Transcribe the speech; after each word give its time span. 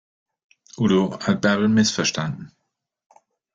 Udo 0.77 1.19
hat 1.27 1.41
Bärbel 1.41 1.67
missverstanden. 1.69 2.51